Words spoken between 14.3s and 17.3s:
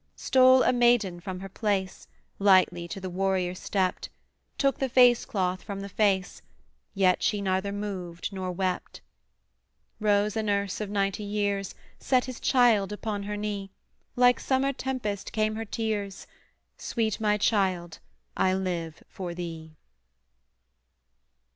summer tempest came her tears 'Sweet